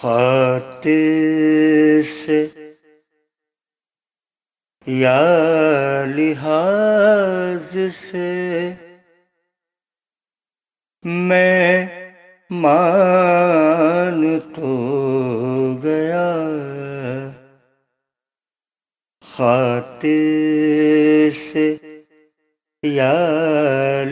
[0.00, 2.46] خاطر سے
[4.86, 8.72] یا لحاظ سے
[11.04, 11.86] میں
[12.50, 16.34] مان تو گیا۔
[19.24, 21.76] خاطر سے
[22.82, 23.22] یا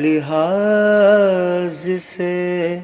[0.00, 2.78] لحاظ سے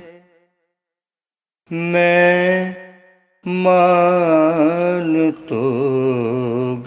[1.70, 2.79] میں
[3.50, 5.62] مان تو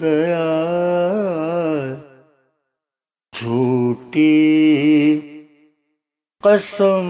[0.00, 0.44] گیا۔
[3.32, 4.30] جھوٹی
[6.42, 7.06] قسم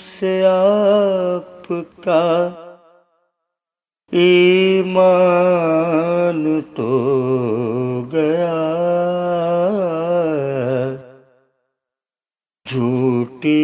[0.00, 2.24] سے آپ کا
[4.12, 6.92] ایمان تو
[8.12, 8.56] گیا۔
[12.66, 13.58] جھوٹی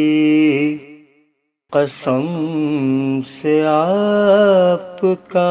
[1.77, 5.49] قسم سے آپ کا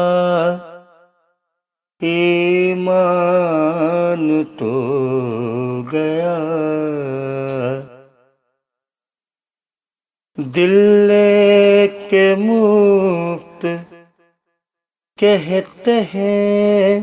[2.00, 4.72] ایمان تو
[5.92, 6.36] گیا۔
[10.36, 11.12] دل
[12.10, 13.66] کے مفت
[15.18, 17.00] کہتے ہیں،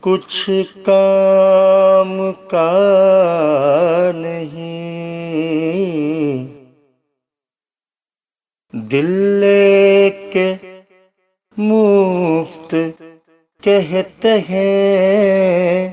[0.00, 0.50] کچھ
[0.84, 2.70] کام کا
[4.14, 4.69] نہیں۔
[8.90, 9.44] دل
[10.32, 10.54] کے
[11.56, 12.74] مفت
[13.62, 15.90] کہتے ہیں۔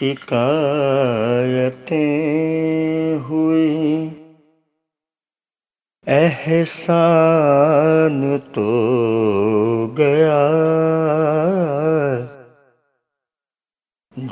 [0.00, 1.98] شکایتیں
[3.18, 4.08] ہوئی
[6.06, 8.70] احسان تو
[9.98, 10.40] گیا۔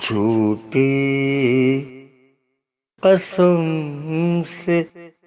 [0.00, 0.88] جھوٹی
[3.02, 4.82] قسم سے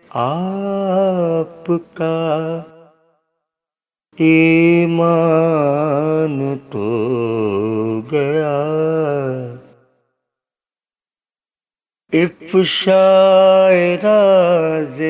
[0.09, 2.17] آپ کا
[4.17, 6.39] ایمان
[6.71, 6.89] تو
[12.13, 15.01] افشائے راز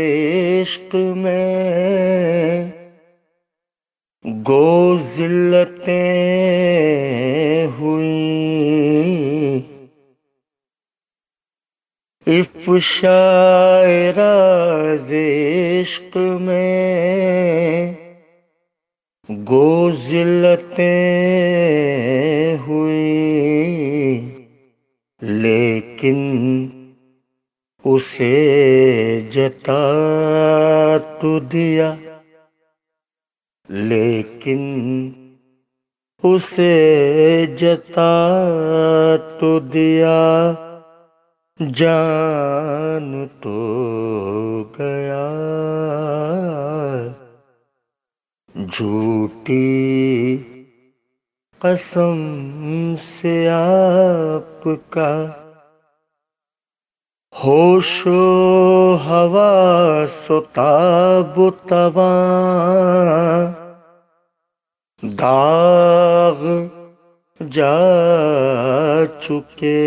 [0.62, 2.72] عشق میں
[4.48, 9.60] گو ذلتیں ہوئیں
[12.28, 15.14] افشائے راز
[15.82, 17.94] عشق میں
[19.30, 24.42] گو ذلتیں ہوئیں۔
[25.24, 26.31] لیکن
[27.86, 29.80] اسے جتا
[31.22, 31.96] تو دیا۔
[33.70, 34.62] لیکن
[36.24, 38.28] اسے جتا
[39.40, 40.54] تو دیا۔
[41.74, 43.58] جان تو
[44.80, 45.28] گیا۔
[48.72, 50.38] جھوٹی
[51.60, 55.32] قسم سے آپ کا
[57.34, 63.48] ہوش و ہوا ستاب تواں
[65.04, 66.44] داغ
[67.40, 67.72] جا
[69.22, 69.80] چکے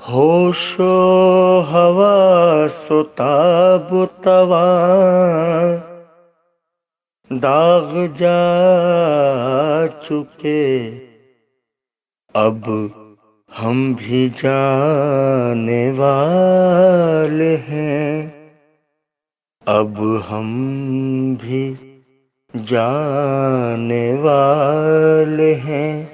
[0.00, 2.16] ہوش و ہوا
[2.78, 5.76] ستاب تواں
[7.30, 8.36] داغ جا
[10.02, 10.68] چکے
[12.34, 12.68] اب
[13.60, 18.30] ہم بھی جانے والے ہیں۔
[19.66, 21.74] اب ہم بھی
[22.64, 26.06] جانے والے ہیں۔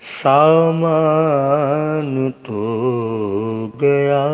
[0.00, 4.26] سامان تو گیا۔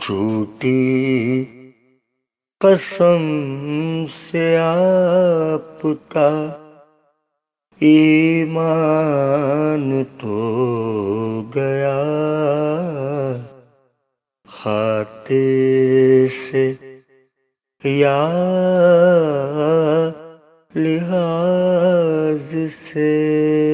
[0.00, 1.44] جھوٹی
[2.60, 6.56] قسم سے آپ کا
[7.84, 12.02] ایمان تو گیا۔
[14.48, 16.74] خاطر سے
[17.84, 18.28] یا
[20.74, 23.71] لحاظ سے